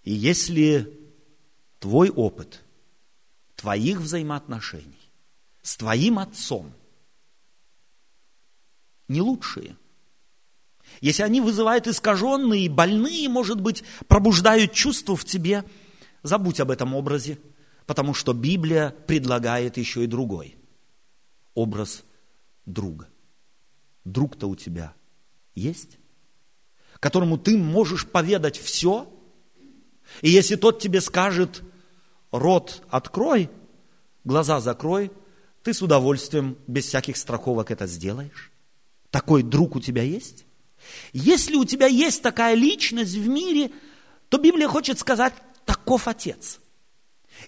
И 0.03 0.11
если 0.11 0.99
твой 1.79 2.11
опыт– 2.11 2.61
твоих 3.61 3.99
взаимоотношений 3.99 5.11
с 5.61 5.77
твоим 5.77 6.17
отцом 6.17 6.73
не 9.07 9.21
лучшие. 9.21 9.77
Если 10.99 11.21
они 11.21 11.41
вызывают 11.41 11.87
искаженные, 11.87 12.69
больные, 12.69 13.29
может 13.29 13.61
быть, 13.61 13.83
пробуждают 14.07 14.73
чувства 14.73 15.15
в 15.15 15.25
тебе, 15.25 15.63
забудь 16.23 16.59
об 16.59 16.71
этом 16.71 16.95
образе, 16.95 17.37
потому 17.85 18.13
что 18.13 18.33
Библия 18.33 18.89
предлагает 18.89 19.77
еще 19.77 20.03
и 20.03 20.07
другой 20.07 20.57
образ 21.53 22.03
друга. 22.65 23.09
Друг-то 24.05 24.47
у 24.47 24.55
тебя 24.55 24.95
есть, 25.53 25.99
которому 26.99 27.37
ты 27.37 27.57
можешь 27.57 28.07
поведать 28.07 28.57
все, 28.57 29.07
И 30.21 30.29
если 30.29 30.55
тот 30.55 30.79
тебе 30.79 30.99
скажет, 30.99 31.61
рот 32.31 32.83
открой, 32.89 33.49
глаза 34.23 34.59
закрой, 34.59 35.11
ты 35.63 35.73
с 35.73 35.81
удовольствием, 35.81 36.57
без 36.67 36.85
всяких 36.85 37.17
страховок 37.17 37.71
это 37.71 37.87
сделаешь. 37.87 38.51
Такой 39.09 39.43
друг 39.43 39.75
у 39.75 39.79
тебя 39.79 40.03
есть? 40.03 40.45
Если 41.13 41.55
у 41.55 41.65
тебя 41.65 41.87
есть 41.87 42.23
такая 42.23 42.55
личность 42.55 43.15
в 43.15 43.27
мире, 43.27 43.71
то 44.29 44.37
Библия 44.37 44.67
хочет 44.67 44.97
сказать, 44.97 45.33
таков 45.65 46.07
Отец. 46.07 46.59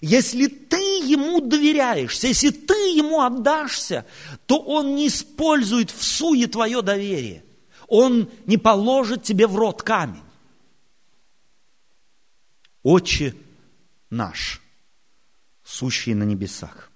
Если 0.00 0.46
ты 0.46 0.76
ему 0.76 1.40
доверяешься, 1.40 2.28
если 2.28 2.50
ты 2.50 2.74
ему 2.74 3.22
отдашься, 3.22 4.06
то 4.46 4.58
он 4.58 4.94
не 4.94 5.08
использует 5.08 5.90
в 5.90 6.02
суе 6.02 6.46
твое 6.46 6.82
доверие. 6.82 7.44
Он 7.88 8.28
не 8.46 8.56
положит 8.56 9.22
тебе 9.22 9.46
в 9.46 9.56
рот 9.56 9.82
камень. 9.82 10.22
Отче 12.82 13.34
наш, 14.10 14.60
сущий 15.74 16.14
на 16.14 16.24
небесах. 16.24 16.90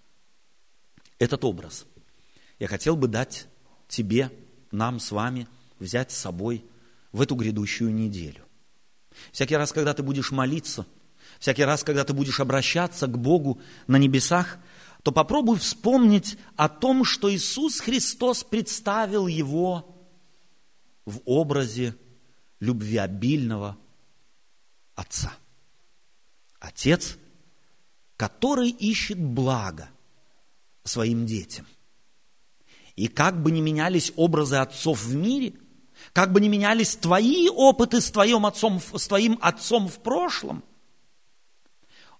Этот 1.18 1.44
образ 1.44 1.86
я 2.58 2.68
хотел 2.68 2.96
бы 2.96 3.08
дать 3.08 3.48
тебе, 3.88 4.30
нам 4.70 5.00
с 5.00 5.10
вами, 5.10 5.48
взять 5.78 6.12
с 6.12 6.16
собой 6.16 6.64
в 7.12 7.20
эту 7.20 7.34
грядущую 7.34 7.92
неделю. 7.92 8.44
Всякий 9.32 9.56
раз, 9.56 9.72
когда 9.72 9.94
ты 9.94 10.02
будешь 10.02 10.30
молиться, 10.30 10.86
всякий 11.40 11.64
раз, 11.64 11.82
когда 11.82 12.04
ты 12.04 12.12
будешь 12.12 12.40
обращаться 12.40 13.06
к 13.06 13.18
Богу 13.18 13.60
на 13.86 13.96
небесах, 13.96 14.58
то 15.02 15.10
попробуй 15.10 15.58
вспомнить 15.58 16.38
о 16.56 16.68
том, 16.68 17.04
что 17.04 17.32
Иисус 17.32 17.80
Христос 17.80 18.44
представил 18.44 19.26
его 19.26 19.96
в 21.04 21.20
образе 21.24 21.96
любвеобильного 22.60 23.76
Отца. 24.94 25.32
Отец, 26.58 27.16
который 28.18 28.70
ищет 28.70 29.16
благо 29.16 29.88
своим 30.82 31.24
детям. 31.24 31.66
И 32.96 33.06
как 33.06 33.40
бы 33.40 33.52
ни 33.52 33.60
менялись 33.60 34.12
образы 34.16 34.56
отцов 34.56 35.04
в 35.04 35.14
мире, 35.14 35.54
как 36.12 36.32
бы 36.32 36.40
ни 36.40 36.48
менялись 36.48 36.96
твои 36.96 37.48
опыты 37.48 38.00
с 38.00 38.10
твоим 38.10 38.44
отцом, 38.44 38.80
с 38.80 39.06
твоим 39.06 39.38
отцом 39.40 39.86
в 39.86 40.00
прошлом, 40.00 40.64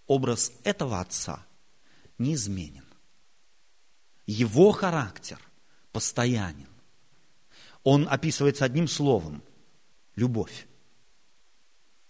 образ 0.06 0.52
этого 0.62 1.00
отца 1.00 1.44
неизменен. 2.16 2.84
Его 4.24 4.70
характер 4.70 5.40
постоянен. 5.90 6.68
Он 7.82 8.06
описывается 8.08 8.64
одним 8.64 8.86
словом– 8.86 9.42
любовь. 10.14 10.68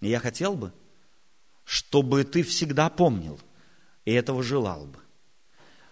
И 0.00 0.10
я 0.10 0.20
хотел 0.20 0.56
бы, 0.56 0.74
чтобы 1.64 2.24
ты 2.24 2.42
всегда 2.42 2.90
помнил 2.90 3.40
и 4.08 4.12
этого 4.12 4.42
желал 4.42 4.86
бы, 4.86 4.98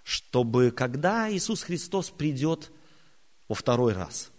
чтобы 0.03 0.71
когда 0.71 1.31
Иисус 1.31 1.63
Христос 1.63 2.09
придет 2.09 2.73
во 3.47 3.55
второй 3.55 3.93
раз, 3.93 4.31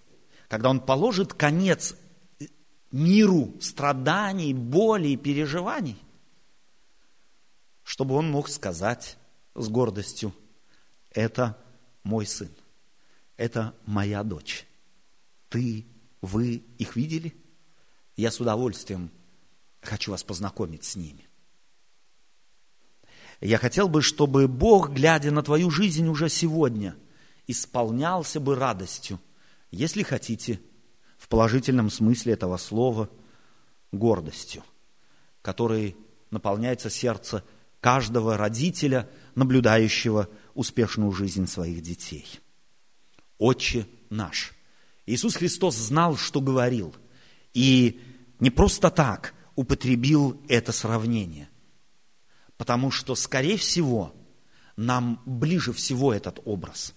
когда 0.48 0.72
Он 0.72 0.80
положит 0.80 1.36
конец 1.36 1.96
миру 2.92 3.54
страданий, 3.62 4.56
боли 4.56 5.10
и 5.10 5.16
переживаний, 5.16 5.96
чтобы 7.84 8.16
Он 8.16 8.32
мог 8.32 8.50
сказать 8.50 9.16
с 9.54 9.70
гордостью, 9.70 10.34
это 11.12 11.56
мой 12.02 12.26
сын, 12.26 12.50
это 13.36 13.76
моя 13.86 14.24
дочь. 14.24 14.66
Ты, 15.50 15.86
вы 16.24 16.63
их 16.80 16.96
видели? 16.96 17.32
Я 18.16 18.32
с 18.32 18.40
удовольствием 18.40 19.12
хочу 19.84 20.10
вас 20.10 20.24
познакомить 20.24 20.84
с 20.84 20.96
ними. 20.96 21.28
Я 23.41 23.58
хотел 23.58 23.88
бы, 23.88 24.02
чтобы 24.02 24.47
Бог, 24.47 24.91
глядя 24.91 25.32
на 25.32 25.43
твою 25.43 25.69
жизнь 25.69 26.08
уже 26.08 26.30
сегодня, 26.30 26.95
исполнялся 27.45 28.39
бы 28.39 28.56
радостью, 28.56 29.19
если 29.69 30.04
хотите, 30.04 30.60
в 31.17 31.28
положительном 31.28 31.89
смысле 31.89 32.34
этого 32.34 32.58
слова, 32.58 33.10
гордостью, 33.91 34.63
которой 35.41 35.95
наполняется 36.32 36.89
сердце 36.89 37.43
каждого 37.80 38.38
родителя, 38.38 39.10
наблюдающего 39.36 40.30
успешную 40.56 41.12
жизнь 41.12 41.47
своих 41.47 41.82
детей. 41.82 42.39
Отче 43.38 43.88
наш. 44.10 44.54
Иисус 45.06 45.36
Христос 45.36 45.76
знал, 45.76 46.17
что 46.17 46.41
говорил, 46.41 46.93
и 47.54 48.02
не 48.39 48.50
просто 48.50 48.89
так 48.89 49.36
употребил 49.56 50.41
это 50.47 50.71
сравнение– 50.71 51.50
Потому 52.58 52.91
что, 52.91 53.15
скорее 53.15 53.58
всего, 53.58 54.15
нам 54.76 55.22
ближе 55.26 55.74
всего 55.74 56.13
этот 56.13 56.39
образ. 56.46 56.93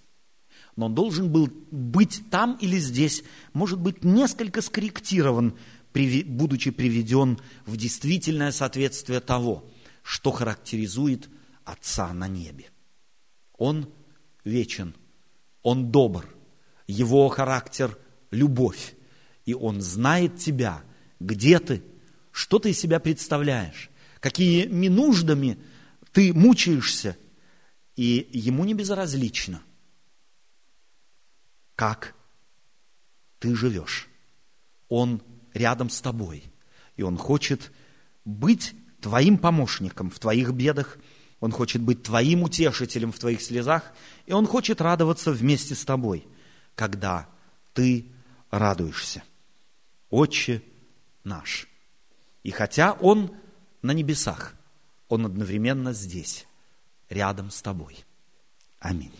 Но 0.76 0.86
он 0.86 0.94
должен 0.94 1.30
был 1.30 1.48
быть 1.70 2.22
там 2.30 2.56
или 2.60 2.78
здесь, 2.78 3.22
может 3.52 3.80
быть, 3.80 4.04
несколько 4.04 4.62
скорректирован, 4.62 5.56
будучи 5.92 6.70
приведен 6.70 7.38
в 7.66 7.76
действительное 7.76 8.52
соответствие 8.52 9.20
того, 9.20 9.68
что 10.02 10.30
характеризует 10.30 11.28
Отца 11.64 12.12
на 12.12 12.26
небе. 12.26 12.70
Он 13.56 13.88
вечен, 14.44 14.94
Он 15.62 15.90
добр, 15.90 16.26
Его 16.86 17.28
характер– 17.28 17.96
любовь, 18.30 18.94
и 19.44 19.54
Он 19.54 19.80
знает 19.80 20.38
тебя, 20.38 20.82
где 21.18 21.58
ты, 21.58 21.82
что 22.32 22.58
ты 22.58 22.70
из 22.70 22.80
себя 22.80 23.00
представляешь 23.00 23.90
какими 24.20 24.88
нуждами 24.88 25.58
ты 26.12 26.32
мучаешься, 26.32 27.16
и 27.96 28.28
ему 28.32 28.64
не 28.64 28.74
безразлично, 28.74 29.62
как 31.74 32.14
ты 33.38 33.54
живешь. 33.54 34.08
Он 34.88 35.22
рядом 35.54 35.90
с 35.90 36.00
тобой, 36.00 36.44
и 36.96 37.02
он 37.02 37.16
хочет 37.16 37.72
быть 38.24 38.74
твоим 39.00 39.38
помощником 39.38 40.10
в 40.10 40.18
твоих 40.18 40.52
бедах, 40.52 40.98
он 41.40 41.52
хочет 41.52 41.80
быть 41.80 42.02
твоим 42.02 42.42
утешителем 42.42 43.12
в 43.12 43.18
твоих 43.18 43.40
слезах, 43.40 43.92
и 44.26 44.32
он 44.32 44.46
хочет 44.46 44.80
радоваться 44.80 45.32
вместе 45.32 45.74
с 45.74 45.84
тобой, 45.84 46.26
когда 46.74 47.28
ты 47.72 48.06
радуешься. 48.50 49.22
Отче 50.10 50.62
наш. 51.24 51.66
И 52.42 52.50
хотя 52.50 52.92
он 52.92 53.34
на 53.82 53.92
небесах. 53.92 54.54
Он 55.08 55.26
одновременно 55.26 55.92
здесь, 55.92 56.46
рядом 57.08 57.50
с 57.50 57.62
тобой. 57.62 58.04
Аминь. 58.78 59.14